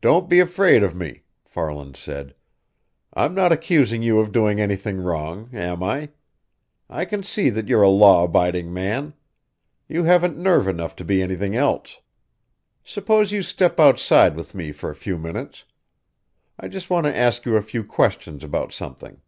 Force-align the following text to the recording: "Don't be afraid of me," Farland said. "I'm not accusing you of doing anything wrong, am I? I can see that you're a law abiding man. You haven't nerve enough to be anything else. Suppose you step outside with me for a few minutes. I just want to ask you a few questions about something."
"Don't 0.00 0.30
be 0.30 0.40
afraid 0.40 0.82
of 0.82 0.94
me," 0.96 1.24
Farland 1.44 1.94
said. 1.94 2.34
"I'm 3.12 3.34
not 3.34 3.52
accusing 3.52 4.02
you 4.02 4.18
of 4.18 4.32
doing 4.32 4.58
anything 4.62 4.96
wrong, 4.96 5.50
am 5.52 5.82
I? 5.82 6.08
I 6.88 7.04
can 7.04 7.22
see 7.22 7.50
that 7.50 7.68
you're 7.68 7.82
a 7.82 7.90
law 7.90 8.24
abiding 8.24 8.72
man. 8.72 9.12
You 9.90 10.04
haven't 10.04 10.38
nerve 10.38 10.66
enough 10.66 10.96
to 10.96 11.04
be 11.04 11.20
anything 11.20 11.54
else. 11.54 12.00
Suppose 12.82 13.30
you 13.30 13.42
step 13.42 13.78
outside 13.78 14.36
with 14.36 14.54
me 14.54 14.72
for 14.72 14.88
a 14.88 14.94
few 14.94 15.18
minutes. 15.18 15.64
I 16.58 16.68
just 16.68 16.88
want 16.88 17.04
to 17.04 17.14
ask 17.14 17.44
you 17.44 17.56
a 17.56 17.60
few 17.62 17.84
questions 17.84 18.42
about 18.42 18.72
something." 18.72 19.20